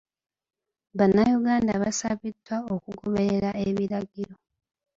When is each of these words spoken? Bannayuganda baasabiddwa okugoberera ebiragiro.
Bannayuganda 0.97 1.73
baasabiddwa 1.81 2.57
okugoberera 2.75 3.49
ebiragiro. 3.67 4.33